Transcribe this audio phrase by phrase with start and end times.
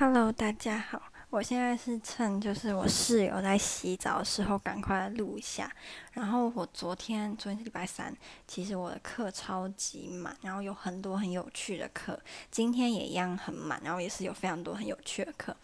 [0.00, 1.12] Hello，大家好。
[1.28, 5.70] 我现在是趁就是我室友在洗澡的时候，赶快录一下。
[6.14, 8.16] 然后我昨天，昨天是礼拜三，
[8.46, 12.18] 其实我的课超级满，然后有很多很有趣的课。
[12.50, 15.54] 今天也一样很满，然后也是有非常多很有趣的课。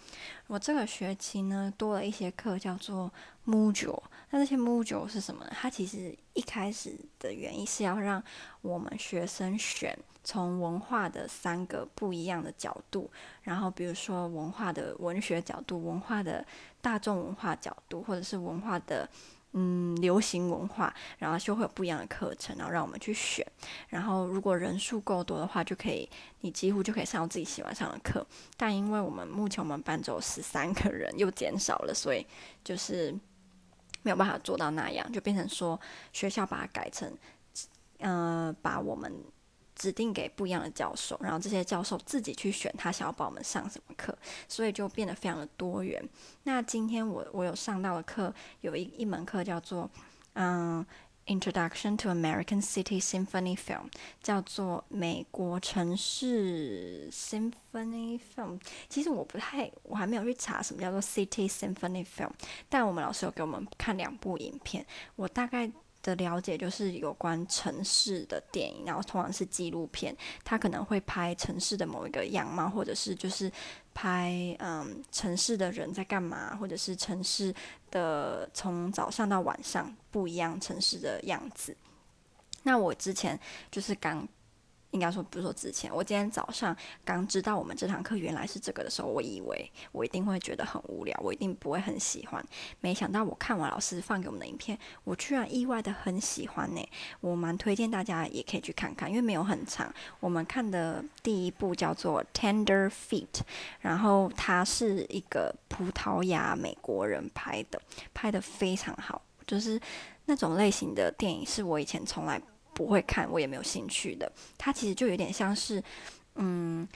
[0.48, 3.10] 我这个学期呢，多了一些课，叫做
[3.46, 4.02] Module。
[4.30, 5.52] 那这些 Module 是什么呢？
[5.52, 8.22] 它其实一开始的原因是要让
[8.60, 13.10] 我们学生选从文化的三个不一样的角度，
[13.42, 16.44] 然后比如说文化的文学角度、文化的
[16.80, 19.08] 大众文化角度，或者是文化的。
[19.58, 23.46] 嗯，流行文化，然后就会有不一样的课程，然后让我们去选。
[23.88, 26.06] 然后如果人数够多的话，就可以，
[26.42, 28.26] 你几乎就可以上自己喜欢上的课。
[28.58, 32.26] 但因为我们目前我们班只有十三个人，又减少了，所以
[32.62, 33.14] 就是
[34.06, 35.78] 没有办法做到那样，就变成说
[36.12, 37.12] 学校把它改成，
[37.98, 39.12] 嗯，把我们。
[39.78, 44.16] 指定给不一样的教授，然后这些教授自己去选他想要把我们上什么课，
[44.48, 46.02] 所以就变得非常的多元。
[46.44, 48.32] 那今天我我有上到的课，
[48.62, 49.90] 有一一门课叫做
[50.32, 50.82] 嗯
[51.26, 53.90] ，Introduction to American City Symphony Film，
[54.22, 58.60] 叫做美国城市 Symphony Film。
[58.88, 62.30] 其实我不太，我还没有去查什么叫做 City Symphony Film，
[62.68, 65.70] 但我们老师有给我们看两部影片，我大概。
[66.06, 73.50] 的了解就是有关城市的电影，然后通常是纪录片，他可能会拍城市的某一个样貌，或者是就是
[73.92, 77.52] 拍嗯城市的人在干嘛，或者是城市
[77.90, 81.76] 的从早上到晚上不一样城市的样子。
[82.62, 83.38] 那我之前
[83.70, 84.26] 就是刚。
[84.96, 92.42] 应该说不是说之前，我今天早上刚知道我们这堂课原来是这个的时候，我以为我一定会觉得很无聊，我一定不会很喜欢。
[92.80, 96.80] 没想到我看完老师放给我们的影片，我居然意外的很喜欢呢。
[97.20, 99.92] 我蛮推荐大家也可以去看看，因为没有很长。
[100.18, 103.26] 我们看的第一部叫做《Tender Feet》，
[103.80, 107.78] 然后它是一个葡萄牙美国人拍的，
[108.14, 109.78] 拍得非常好，就是
[110.24, 112.40] 那种类型的电影是我以前从来。
[112.76, 114.30] 不会看，我也没有兴趣的。
[114.58, 115.82] 它其实就有点像是，
[116.34, 116.86] 嗯，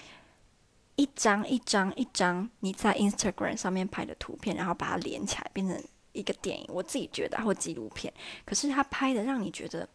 [0.96, 5.82] 一张一张一张你在 Instagram 上面拍的图片，然后把它连起来变成
[6.12, 6.66] 一个电影。
[6.68, 8.12] 我自己觉得，或纪录片，
[8.44, 9.88] 可是它拍的让你觉得，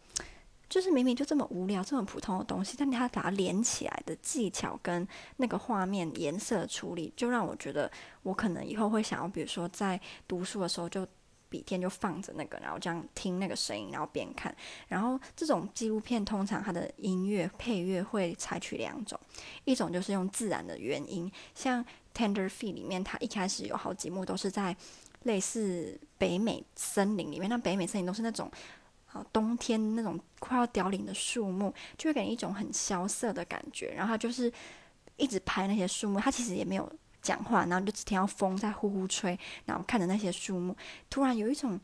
[0.68, 5.07] 就是明明就这么无聊、这么普通的东西，但它把它连起来的技巧跟
[5.38, 7.91] 那个画面颜色处理，就让我觉得，
[8.23, 11.07] 我可能以后会想要，比如说在读书的时候就。
[11.55, 14.53] 笔电就放着那个，然后这样听那个声音，然后边看。
[14.89, 19.17] 然后这种纪录片通常它的音乐配乐会采取两种，
[19.63, 21.81] 一种就是用自然的原音，像
[22.13, 24.75] 《Tender Feet》里面，它一开始有好几幕都是在
[25.23, 28.51] 类似北美森林里面，那北美森林都是那种
[29.13, 33.93] 啊冬天那种快要凋零的树木，就会给人一种很萧瑟的感觉。
[33.95, 34.51] 然后它就是
[35.16, 36.91] 一直拍那些树木，它其实也没有。
[37.25, 40.75] 讲话，然后就只听到风在呼呼吹，然后看着那些树木，
[41.09, 41.80] 突然有一种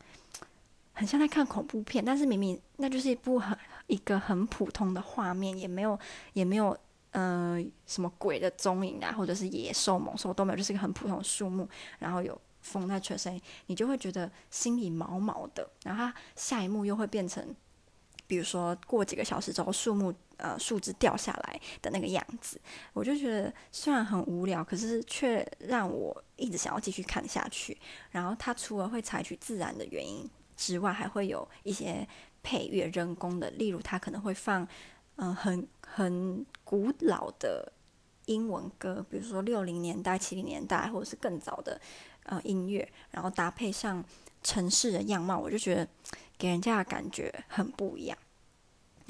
[0.92, 3.58] 很像在看恐怖片，但是明明那就是一部很
[3.88, 5.98] 一个很普通的画面，也没有
[6.34, 6.78] 也没有
[7.10, 17.54] 呃什么鬼的踪影啊，或者是野兽猛兽都没有，就是一个很普通的树木，然后有风在吹声音，你就会觉得心里毛毛的，然后它下一幕又会变成。
[18.32, 22.58] 比如说，过几个小时之后，树木呃树枝掉下来的那个样子，
[22.94, 27.76] 我就觉得虽然很无聊，可是却让我一直想要继续看下去。
[28.10, 30.26] 然后它除了会采取自然的原因
[30.56, 32.08] 之外，还会有一些
[32.42, 34.66] 配乐人工的，例如它可能会放
[35.16, 37.70] 嗯、很很古老的
[38.24, 41.78] 英文歌，比如说六零年代、七零年代或者是更早的
[42.22, 44.02] 呃音乐，然后搭配上
[44.42, 45.86] 城市的样貌，我就觉得。
[46.38, 48.18] 给人家的感觉很不一样。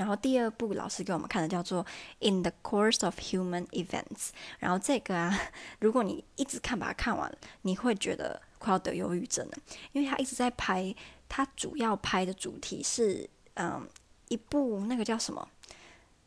[0.02, 1.84] 然后第二部老师给我们看的叫做
[2.28, 5.38] 《In the Course of Human Events》，然后这个啊，
[5.78, 7.32] 如果你一直看把它看完，
[7.62, 9.56] 你会觉得快要得忧郁症了，
[9.92, 10.92] 因为他一直在拍，
[11.28, 13.88] 他主要拍的主题是嗯
[14.28, 15.48] 一部那个叫什么，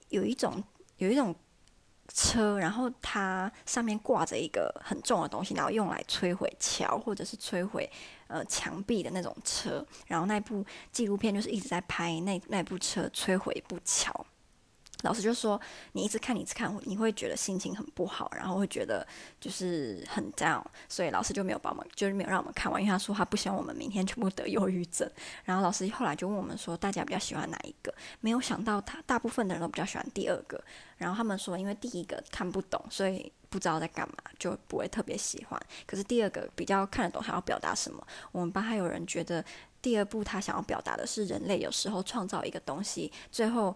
[0.08, 0.64] 有一种
[1.00, 1.36] 有一种
[2.14, 7.90] 车，然后它上面挂着一个很重的东西，然后用来摧毁桥或者是摧毁。
[8.28, 14.26] 呃，墙壁的那种车，然后那部纪录片就是一直在拍那那部车摧毁一部桥。
[15.06, 15.60] 老师就说，
[15.94, 19.08] 你一直看，你一直看，你会觉得心情很不好，然后会觉得
[19.40, 25.10] 就是很 down，所以老师就没有帮我们，就是没有让我们看完，因为他说他不希望我们明天全部得忧郁症。
[25.44, 27.94] 然后老师后来就问我们说，大家比较喜欢哪一个？
[28.20, 30.62] 没有想到他大部分的人都比较喜欢第二个。
[30.98, 33.32] 然后他们说，因为第一个看不懂，所以。
[33.48, 35.58] 不知道在干嘛，就不会特别喜欢。
[35.86, 38.06] 可是第二个比较看得懂，还要表达什么？
[38.34, 39.42] 我们班还有人觉得
[39.82, 43.74] 第二部他想要表达的是人类有时候创造一个东西，最后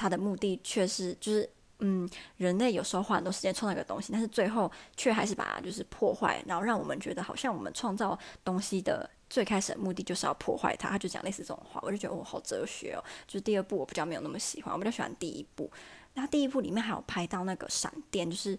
[0.00, 1.48] 他的目的却是就是
[1.80, 10.88] 嗯，人类有时候花很多时间创造一个东西，但是最后却还是把它就是破坏，然后让我们觉得好像我们创造东西的最开始的目的就是要破坏它。
[10.90, 13.04] 他就讲类似这种话，我就觉得哦，好哲学哦。
[13.26, 15.70] 就是第二部我比较没有那么喜欢，我比较喜欢第一部。
[16.14, 18.58] 那第一部里面还有拍到那个闪电，就是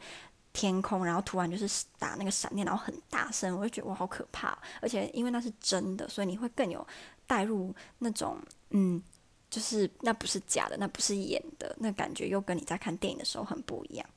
[0.51, 4.57] 天空，然后突然就是打那个闪电，然后很大声，我就觉得哇，好可怕。
[4.81, 6.85] 而且因为那是真的，所以你会更有
[7.27, 8.39] 带入那种
[8.71, 9.01] 嗯。
[9.51, 14.09] 就是那不是假的，那不是演的，那感觉又跟你在看电影的时候很不一样。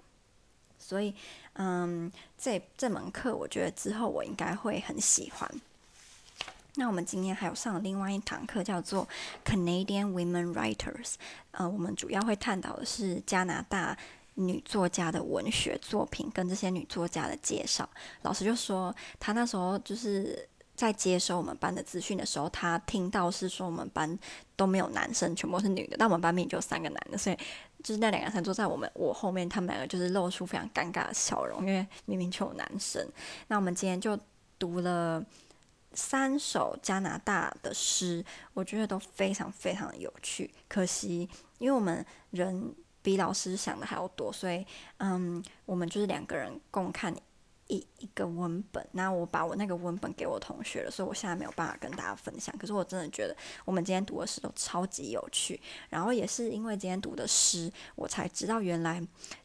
[0.79, 1.13] 所以，
[1.55, 5.51] 嗯，这这门课我觉得之后我应该会很喜欢。
[6.77, 9.09] 那我们今天还有上另外一堂课，叫做
[9.45, 11.15] Canadian Women Writers。
[11.51, 13.99] 呃，我们主要会探讨的是加拿大
[14.35, 17.89] 女作家的文学作品跟这些女作家的介绍。
[18.23, 20.49] 老师就说，他那时候就是。
[20.77, 24.19] 在接收我们班的资讯的时候，他听到是说我们班
[24.57, 25.97] 都没有男生，全部是女的。
[25.97, 27.37] 但我们班面就有三个男的，所以
[27.83, 33.07] 就是那两个男生坐在我们我后面，他们两个就是露出非常尴尬的笑容，因为明明就有男生。
[33.47, 34.19] 那我们今天就
[34.59, 35.25] 读了
[35.93, 40.51] 三首加拿大的诗，我觉得都非常非常的有趣。
[40.69, 41.29] 可惜，
[41.59, 44.67] 因为我们人比老师想的还要多，所以
[44.97, 47.15] 嗯，我们就是两个人共看。
[47.67, 52.55] 一一个文本，那我把我那个文本给我同学了，所以我现在没有办法跟大家分享。
[52.59, 53.35] 可是我真的觉得
[53.65, 59.03] 我们今天读的诗都超级有趣，然后也是因为今天读的诗，我才知道原来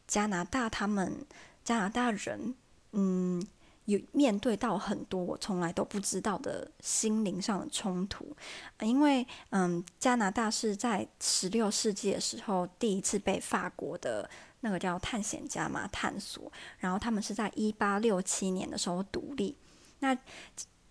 [0.08, 1.26] 加拿大他们
[1.64, 2.54] 加拿大人，
[2.92, 3.42] 嗯，
[3.86, 8.36] 有面对到很多我从来都不知道的心灵上的冲突。
[8.82, 14.30] 因为嗯，加拿大是在十六世纪的时候第一次被法国的。
[14.62, 16.52] 那个叫探险家嘛，探索。
[16.80, 19.56] 然后他们是在一八六七年的时候独立。
[20.00, 20.18] 那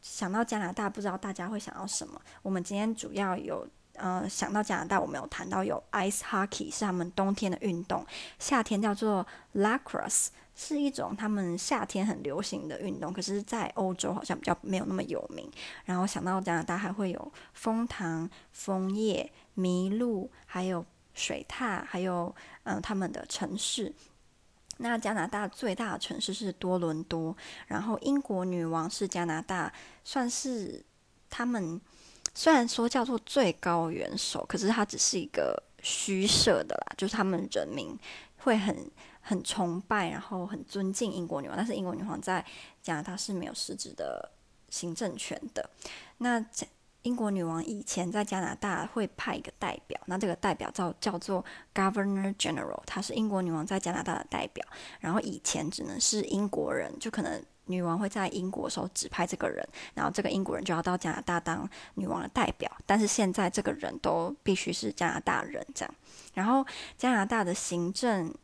[0.00, 2.20] 想到加拿大，不知道大家会想到什么？
[2.42, 8.06] 我们今天主要有呃想到加拿大，我们有谈到有 ice hockey 是他们冬天的运动，
[8.38, 15.50] 夏天叫做 lacrosse 是一种他们夏天很流行的运动，可是，在欧洲好像比较没有那么有名。
[15.84, 20.84] 然后想到加拿大还会有枫糖、枫叶、麋鹿，还有。
[21.18, 23.92] 水獭，还有嗯、他们的城市。
[24.80, 27.36] 那加拿大最大的城市是多伦多，
[27.66, 29.72] 然后英国女王是加拿大，
[30.04, 30.84] 算是
[31.28, 31.80] 他们
[32.32, 37.98] 虽然说叫做最高元首，可是它只是一个虚设的啦，就是他们人民
[38.36, 38.88] 会很
[39.20, 42.46] 很崇拜，然后很尊敬英国女王，但是英国女王在
[42.80, 44.30] 加拿大是没有实质的
[44.70, 45.68] 行政权的。
[46.18, 46.40] 那
[47.08, 51.43] 英国女王以前在加拿大会派一个代表，那这个代表叫叫做
[51.75, 54.62] Governor General，他是英国女王在加拿大的代表。
[55.00, 62.70] 然后以前只能是英国人，就可能女王会在英国时候指派这个人，然后这个英国人就要到加拿大当女王的代表。
[62.84, 65.94] 但是现在这个人都必须是加拿大人这样。
[66.34, 66.62] 然后
[66.99, 68.34] 加拿大的行政。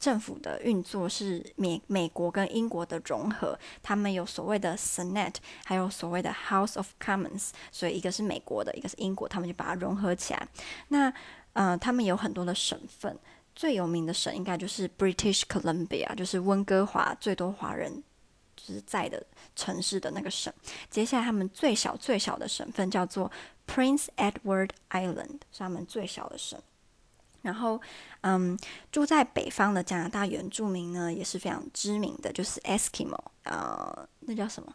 [0.00, 10.48] 政府的运作是美美国跟英国的融合，他们有所谓的 Senate，还有所谓的 House of Commons，所以一个是美国的，一个是英国，他们就把它融合起来。
[10.88, 11.12] 那
[11.52, 13.14] 呃，他们有很多的省份，
[13.54, 18.02] 最有名的省应该就是 British Columbia，就是温哥华最多华人
[18.56, 19.22] 就是在的
[19.54, 20.50] 城市的那个省。
[20.88, 23.30] 接下来他们最小最小的省份叫做
[23.66, 26.58] Prince Edward Island，是他们最小的省。
[27.42, 27.80] 然后，
[28.20, 28.58] 嗯，
[28.92, 34.74] 住在北方的加拿大原住民呢，也是非常知名的，就是 Eskimo，呃，那叫什么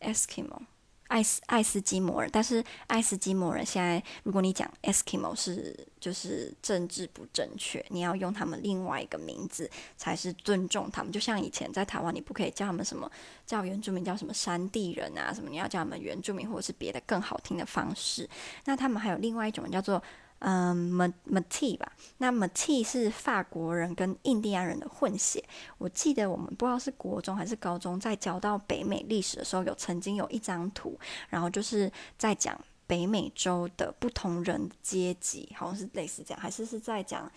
[0.00, 0.60] ？Eskimo，
[1.08, 2.30] 爱斯爱斯基摩人。
[2.32, 11.10] 但是爱斯基摩人现在，如果你讲 Eskimo 是就是政治不正确，你要用他们另外一个名字才是尊重他们。
[11.10, 13.10] 就像以前在台湾，你不可以叫他们什么
[13.44, 18.30] 叫原住民叫什么山地人啊，什么你要叫他们原住民或者是别的更好听的方式。
[18.66, 20.00] 那他们还有另外一种叫做。
[20.40, 20.92] 嗯
[21.26, 21.90] ，Mati 吧。
[22.18, 25.42] 那 Mati 是法国人跟印第安人的混血。
[25.78, 30.98] 我记得我们不知道是国中还是高中，在教到北美历史的时候，有曾经有一张图，
[31.30, 37.32] 然后就是在讲北美洲的不同人阶级，好像是类似这样，还是是在讲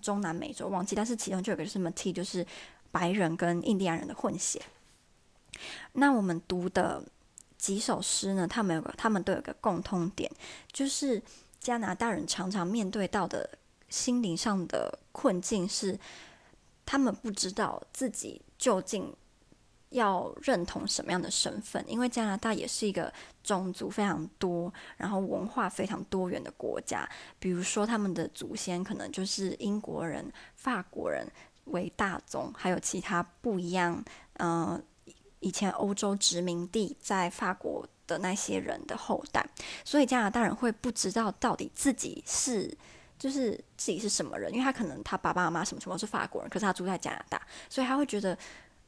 [0.00, 0.96] 中南美洲，忘记。
[0.96, 2.44] 但是其中就有个就是 Métis，就是
[2.90, 4.60] 白人跟印第安人的混血。
[5.92, 7.04] 那我们读的
[7.58, 8.48] 几首诗呢？
[8.48, 10.30] 他们有个，他们都有个共通点，
[10.72, 11.22] 就是。
[11.60, 13.48] 加拿大人常常面对到的
[13.90, 15.98] 心灵上的困境是，
[16.86, 19.14] 他们不知道自己究竟
[19.90, 23.12] 要认同什么样的身份，因为加拿大也是一个
[23.44, 27.06] 种族非常多，然后文化非常多元的国家。
[27.38, 31.26] 比如说，他们的祖先可能就是英国人、法国人
[31.64, 34.02] 为大宗，还有其他不一样。
[34.38, 34.82] 嗯、
[35.40, 37.86] 以前欧洲殖民地在法国。
[38.10, 39.46] 的那些人的后代，
[39.84, 42.76] 所以加拿大人会不知道到底自己是
[43.16, 48.36] 就是自己是什么人，因为他可能他爸爸妈妈什么什么是法国人，可是他住在加拿大，所以他会觉得，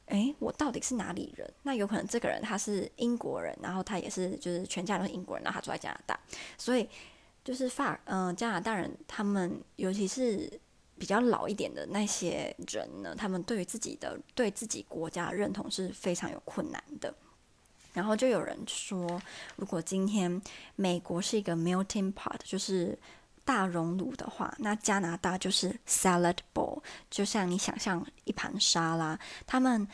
[0.07, 1.51] 诶，我到底是哪里人？
[1.63, 6.19] 那有可能这个人他是英国人，然后他也是就是全家都是英国人，然后他住在加拿大，
[6.57, 6.89] 所以
[7.43, 10.51] 就是法嗯、加拿大人他们尤其是
[10.97, 17.13] 比较老一点的那些人呢，他们对于自己的对自己国家认同是非常有困难的。
[17.93, 19.21] 然后就有人说，
[19.55, 20.41] 如果今天
[20.75, 22.97] 美国是一个 melting pot，就是
[23.45, 29.87] 大熔炉的话，那加拿大就是 salad bowl，就像你想象一盘沙拉，他们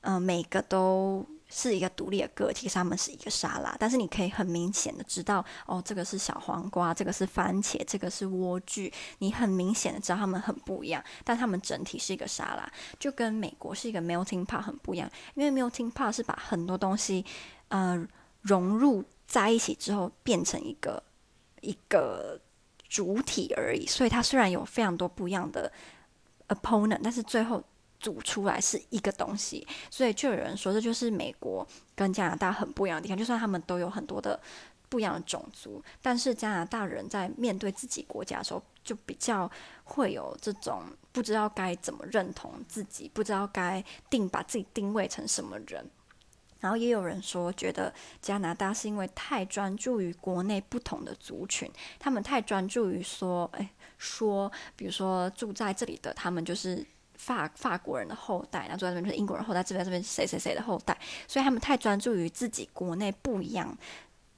[0.00, 1.26] 嗯、每个都。
[1.56, 12.68] 是一个独立的个体，他们是一个沙拉，但是你可以很明显的知道，哦，这个是小黄瓜，这个是番茄，这个是莴苣，你很明显的知道它们很不一样，但它们整体是一个沙拉，
[12.98, 17.24] 就跟美国是一个 melting pot 很不一样，因为 melting pot 是把很多东西，
[17.68, 18.04] 呃，
[18.40, 21.00] 融入在一起之后变成一个
[21.60, 22.40] 一个
[22.88, 25.72] 主体而已，所以它虽然有非常多不一样的
[26.48, 27.62] opponent，但是最后。
[28.04, 33.16] 组出来是一个东西，所以就有人说，这就是美国跟加拿大很不一样的地方。
[33.16, 34.38] 就算他们都有很多的
[34.90, 39.50] 不一样的种族，但是加拿大人在面对自己国家的时候，就比较
[39.84, 40.82] 会有这种
[41.12, 45.88] 不知道该怎么认同自己，不知道该定把自己定位成什么人。
[46.60, 56.86] 然后也有人说，觉得加拿大是因为太专注于国内不同的族群，他们太专注于说，哎，说，比如说住在这里的他们就是。
[57.16, 63.76] 法法国人的后代，然后住在这边就是英国人后代，这边这边谁谁谁的后代，所以他们太专注于自己国内不一样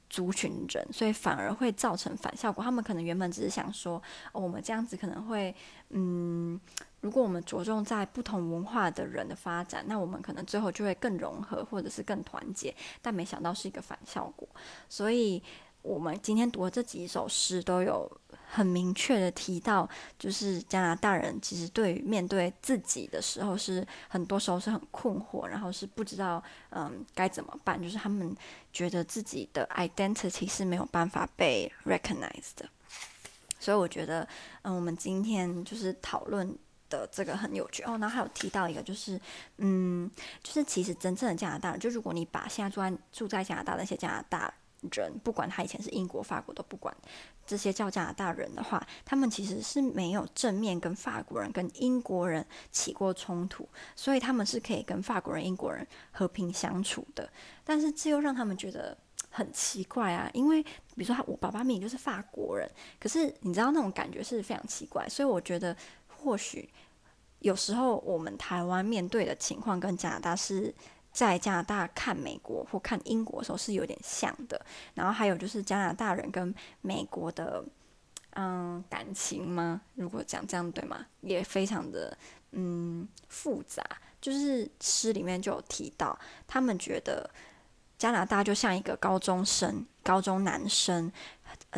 [0.09, 2.63] 族群人，所以反而会造成反效果。
[2.63, 5.53] 他们可能原本只是想说，哦，我们这样子可能会，
[5.89, 6.59] 嗯，
[7.01, 12.73] 如果我们着重在不同文化的人的发展，那我们可能最后就会更融合，或者是更团结。
[13.01, 14.47] 但没想到是一个反效果，
[14.87, 15.41] 所以。
[15.81, 18.09] 我们今天读的这几首诗都有
[18.49, 19.87] 很明确的提到，
[20.19, 28.35] 就是加拿大人其实对于面对自己的时候，是很多时候是很困惑，然后是不知道嗯该怎么办，就是他们
[28.73, 32.67] 觉得自己的 identity 是没有办法被 recognized 的。
[33.59, 34.27] 所以我觉得
[34.63, 36.53] 嗯，我们今天就是讨论
[36.89, 37.97] 的这个很有趣哦。
[37.99, 39.19] 然后还有提到一个，就是
[39.57, 40.09] 嗯，
[40.43, 44.53] 就是其实真正的加拿大人，就如果你把现在住在住在加拿大的那些加拿大。
[44.91, 46.95] 人不管他以前是英国、法国都不管，
[47.45, 57.27] 这些叫加拿大人的话，他们其实是没有正面跟法国人、跟英国人起过冲突，所以他们是可以跟法国人、英国人和平相处的。
[57.63, 58.95] 但是这又让他们觉得
[59.29, 62.69] 很奇怪啊，因为比如说他我爸爸明明就是法国人，
[62.99, 65.75] 可是你知道那种感觉是非常奇怪，所以我觉得
[66.07, 66.69] 或许
[67.39, 70.73] 有时候我们台湾面对的情况跟加拿大是。
[71.17, 77.65] 在加拿大看美国或看英国的时候是有点像的，然后还有就是加拿大人跟美国的
[78.35, 79.81] 嗯感情吗？
[79.95, 81.07] 如果讲这样对吗？
[81.21, 82.15] 也非常的
[82.51, 83.83] 嗯复杂。
[84.21, 87.27] 就是诗里面就有提到，他们觉得
[87.97, 91.11] 加拿大就像一个高中生、高中男生，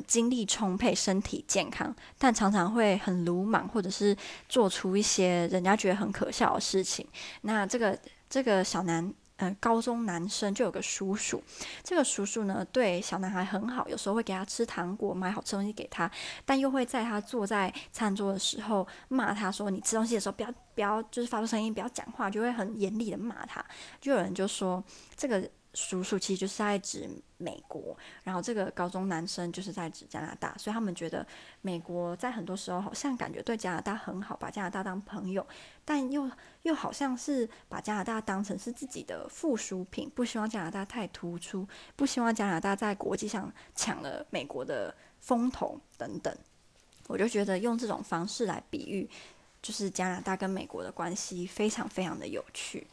[0.05, 4.13] 精力充沛、身体健康，但常常会很鲁莽，或者是
[4.49, 7.07] 做出一些人家觉得很可笑的事情。
[7.43, 7.97] 那这个
[8.29, 9.13] 这个小男。
[9.41, 11.41] 嗯，高中男生就有个叔叔，
[11.83, 16.11] 这个叔叔呢对小男孩很好，有时候会给他吃糖果，买好吃东西给他，
[16.45, 23.63] 但又会在他坐在餐桌的时候骂他说：“你吃东西的时候不要不要，就是发出声音，不要讲话。”就会很严厉的骂他。
[24.01, 24.83] 就有人就说
[25.15, 25.49] 这个。
[25.75, 27.07] 叔叔其实就是在指
[27.37, 31.25] 美国，然后这个高中男生就是在指加拿大，所以他们觉得
[31.61, 35.45] 美国在很多时候好像感觉对加拿大很好，把加拿大当朋友，
[35.85, 36.29] 但又
[36.63, 46.35] 又好像是把加拿大当成是自己的附属品，不希望加拿大太突出，不希望加拿大在国际上抢了美国的风头等等。
[47.07, 49.07] 我就觉得用这种方式来比喻，
[49.61, 52.87] 就是加拿大跟美国的关系非常非常的有趣。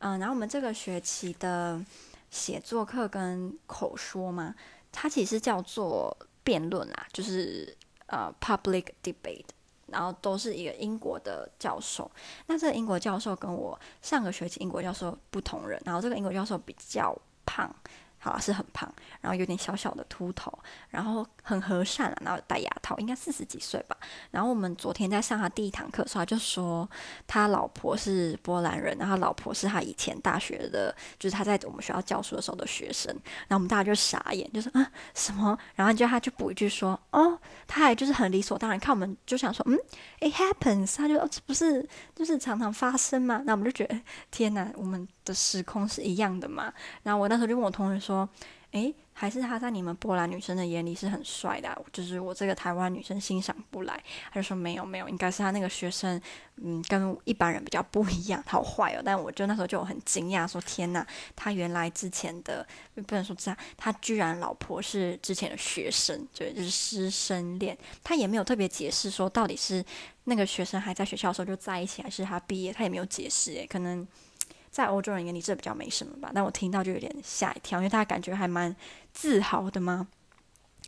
[0.00, 1.82] 嗯，然后我们这个学期的。
[2.30, 4.54] 写作课跟口说吗，
[4.92, 9.46] 它其实叫做辩论啊，就是呃 public debate，
[9.86, 12.10] 然后都是一个英国的教授。
[12.46, 17.74] 那这个英国教授跟我上个学期英国教授不同人，然后这个英国教授比较胖。
[18.18, 20.52] 好是很胖，然后有点小小的秃头，
[20.90, 23.96] 然后很和善啊，然后戴牙套，应该四十几岁吧。
[24.30, 26.88] 然后我们昨天在上他第一堂课的时候，他就说
[27.26, 33.12] 他老婆是波兰人，然后老婆是他以前大学的，就是他在我们学校教书的时候的学生。
[33.46, 35.56] 然后我们大家就傻眼，就说啊什么？
[35.74, 39.78] 然后就他就补一句说哦，他还就是很理所当然，看我们就想说嗯
[40.20, 43.42] ，it happens，他就哦这不是就是常常发生吗？
[43.44, 45.06] 那我们就觉得天哪，我们。
[45.28, 46.72] 的时空是一样的嘛？
[47.02, 48.28] 然后我那时候就问我同学说，
[48.72, 54.02] 诶，还是他在你们波兰女生的眼里是很帅的，就是我这个台湾女生欣赏不来。
[54.32, 56.20] 他就说没有没有，应该是他那个学生，
[56.56, 59.02] 嗯，跟一般人比较不一样，好坏哦。
[59.04, 62.66] 但我就那时候就很惊讶，说天哪，他原来之前的
[63.06, 67.76] 不能说这样，他居然老婆是之前的学生，就就是师生恋。
[68.04, 69.84] 他也没有特别解释说到底是
[70.24, 73.52] 那个学生还在学校的时候就在一起，还是他毕业，他也没有解释。
[73.52, 74.06] 诶，可能。
[74.70, 76.30] 在欧洲人眼里，这比较没什么吧。
[76.34, 78.74] 但我听到就有点吓一跳，因为他感觉还蛮
[79.12, 80.06] 自豪的嘛。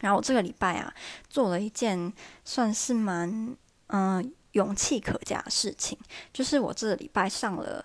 [0.00, 0.94] 然后我这个礼拜啊，
[1.28, 2.12] 做了一件
[2.44, 3.54] 算是蛮
[3.88, 5.98] 嗯、勇气可嘉的事情，
[6.32, 7.84] 就是我这个礼拜上了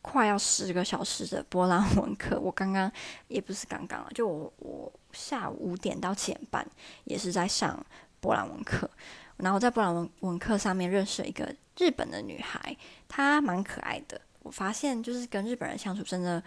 [0.00, 2.40] 快要十个小时的波兰文课。
[2.40, 2.90] 我刚刚
[3.28, 6.66] 也不是刚刚啊，就我我下午五点到七点半
[7.04, 7.84] 也是在上
[8.20, 8.90] 波兰文课。
[9.36, 14.20] 然后在波兰文文课上面认识了一个日本的女孩，她蛮可爱的。
[14.48, 16.42] 我发现就是跟日本人相处真的，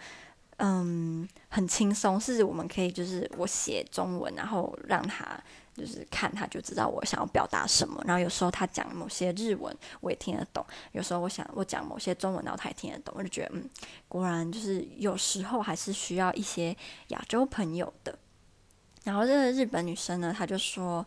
[0.56, 2.20] 嗯，很轻松。
[2.20, 5.40] 是我们可以就是我写中文，然后让他
[5.76, 8.02] 就是看，他就知道我想要表达什么。
[8.04, 13.14] 然后有时候他讲某些日文，我也听得懂；有时候我想我讲某些中文，然后他也听得懂。
[13.16, 13.70] 我就觉得，嗯，
[14.08, 16.76] 果然就是有时候还是需要一些
[17.10, 18.18] 亚洲朋友的。
[19.04, 21.06] 然后这个日本女生呢，她就说，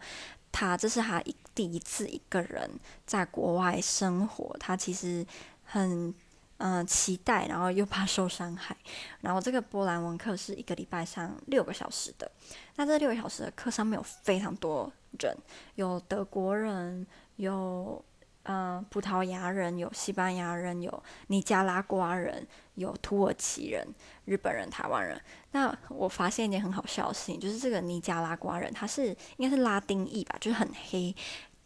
[0.50, 2.70] 她这是她一第一次一个人
[3.06, 5.26] 在国外生活，她其实
[5.66, 6.16] 很。
[6.58, 8.76] 嗯、期待，然后又怕受伤害。
[9.22, 12.32] 然后这个波兰文课是一个礼拜上六个小时的。
[12.78, 15.36] 那这六个小时的课上面有非常多人，
[15.76, 18.04] 有德国人，有
[18.44, 23.86] 呃葡萄牙人，有西班牙人，有尼加拉瓜人，有土耳其人，
[24.24, 25.22] 日本人，台湾人。
[25.52, 31.14] 那我发现一件很好笑的事情，就是这个尼加拉瓜人，他是应该是拉丁裔吧，就是很黑，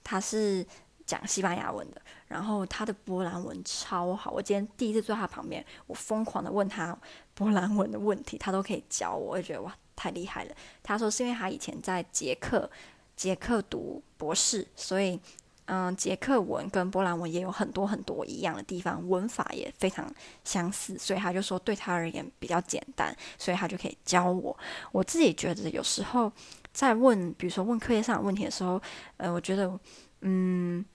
[0.04, 0.66] 他是。
[1.10, 4.32] 讲西班牙文的，然后他的波兰文超好。
[4.32, 6.98] 我今天第一次坐他旁边，我疯狂的问他
[7.34, 10.56] 波兰文的问题，他都可以教我，我也觉得哇，太厉害了。
[10.82, 12.70] 他说是因为他以前在捷克，
[13.18, 15.20] 捷克读博士，所以
[15.66, 20.08] 嗯，捷克文跟波兰文也有很多很多一样的地方，文法也非常
[20.44, 24.56] 相似，所以他就说对他而言比较简单，所以他就可以教我。
[24.92, 26.32] 我自己觉得有时候
[26.72, 28.80] 在问，比如说问课业上的问题的时候，
[29.18, 29.80] 呃，我觉得
[30.22, 30.86] 嗯。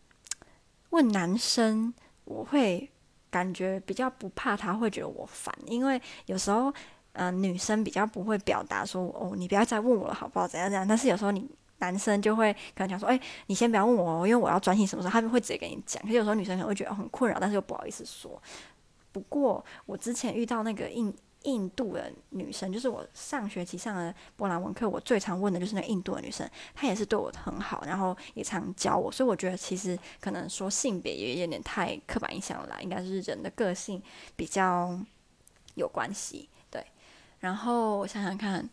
[0.94, 1.92] 问男生，
[2.24, 2.88] 我会
[3.28, 6.72] 感觉比较不怕，他会觉得我烦，因为有时候，
[7.14, 10.46] 嗯、女生比较不会表达说，哦，你不要再问我了，好不好？
[10.46, 10.86] 怎样怎样？
[10.86, 16.00] 但是有时候你男生就会可能讲说，哎，你先不要问我，因为我要专心什么时候，他们会直接跟你讲。
[16.04, 18.40] 可是有时候女生可能会觉得很困扰，但是又不好意思说。
[19.10, 21.12] 不过我之前遇到那个印。
[21.44, 34.02] 印度的女生，就是我上学期上的波兰文课，我最常问的就是那印度的女生，她也是对我很好，然后也常教我，所以我觉得其实可能说性别也有点太刻板印象了，应该是人的个性
[34.34, 34.98] 比较
[35.74, 36.48] 有关系。
[36.70, 36.84] 对，
[37.40, 38.68] 然后我想想看，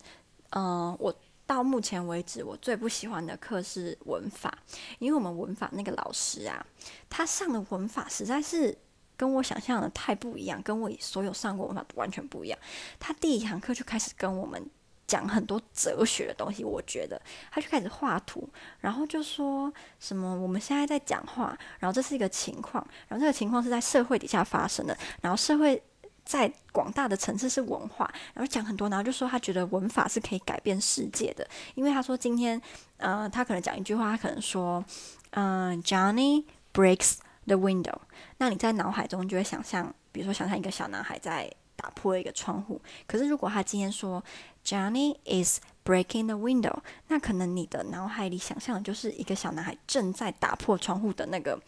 [0.52, 1.14] 嗯、我
[1.46, 4.58] 到目前为止我最不喜欢的课是文法，
[5.00, 6.66] 因为我们文法那个老师啊，
[7.10, 8.78] 他上的文法实在是。
[9.22, 12.58] 跟我想象的太不一样，跟我所有上过文法完全不一样。
[13.00, 14.60] 他第一堂课就开始跟我们
[15.06, 25.80] 讲很多哲学的东西，我觉得他就开始画图，然后就说什么我们现在在讲话，然后这是一个情况，然后这个情况是在社会底下发生的，然后社会
[26.26, 32.60] 在广大的层次是文化，然后讲很多，然后就说他觉得文法是可以改变世界的，因为他说今天
[32.98, 34.84] 呃他可能讲一句话，他可能说
[35.34, 37.98] 嗯、Johnny breaks The window，
[38.38, 42.80] 那你在脑海中就会想象，比如说想象一个小男孩在打破一个窗户。
[43.08, 44.24] 可是如果他今天说
[44.64, 46.78] Johnny is breaking the window，
[47.08, 51.60] 那可能你的脑海里想象的就是一个小男孩正在打破窗户的那个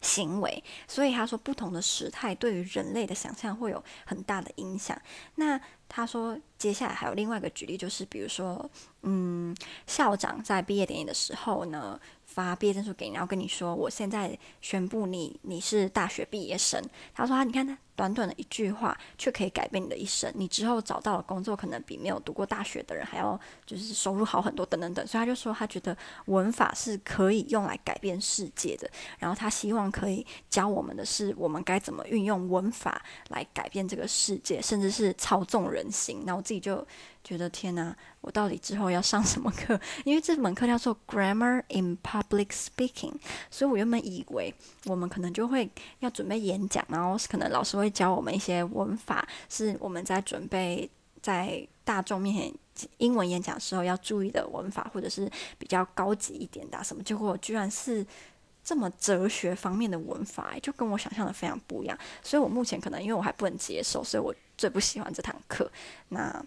[0.00, 0.64] 行为。
[0.88, 4.98] 所以他说，不同的时态对于人类的想象会有很大的影响。
[5.34, 8.68] 那他说，接下来还有另外一个举例，就是比如说，
[9.02, 9.54] 嗯，
[9.86, 12.00] 校长在毕业典礼的时候呢。
[12.36, 16.78] 发毕业证书给你，然后跟你说，我现在宣布你你是大学毕业生。
[17.14, 20.30] 他说，你看他短短的一句话，却可以改变你的一生。
[20.36, 25.06] 你之后找到了工作，可能比没有读过大学的人还要就是收入好很多，等等等。
[25.06, 25.96] 所以他就说，他觉得
[26.26, 28.86] 文法是可以用来改变世界的。
[29.18, 36.22] 然后他希望可以教我们的是，我们该怎么运用文法来改变这个世界，甚至是操纵人心。
[36.26, 36.86] 那我自己就。
[37.26, 39.78] 觉得天哪，我到底之后要上什么课？
[40.04, 43.14] 因为这门课叫做 Grammar in Public Speaking，
[43.50, 50.88] 所以我原本以为我们可能就会要准备演讲，然后可能老师会教我们一些文法，是我们在准备
[51.20, 52.32] 在大众面
[52.76, 57.02] 前英文演讲时候要注意的文法，或者是比较高级一点的什么。
[57.02, 58.06] 结果居然是。
[58.68, 65.70] 这么哲学方面的文法，就跟我想象的非常不一样，所以我目前可能因为我还不能接受，所以我最不喜欢这堂课。
[66.08, 66.44] 那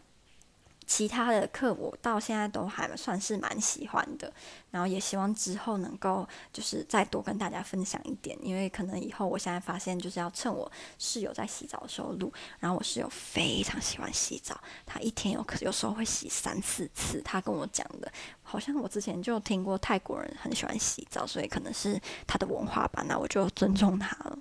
[0.90, 4.34] 其他的课我到现在都还算是蛮喜欢的，
[4.72, 24.40] 然后也希望之后能够就是再多跟大家分享一点，因为可能以后我现在发现就是要趁我室友在洗澡的时候录，然后我室友非常喜欢洗澡，他一天有可有时候会洗三四次，他跟我讲的，好像我之前就听过泰国人很喜欢洗澡，所以可能是他的文化吧，那我就尊重他了。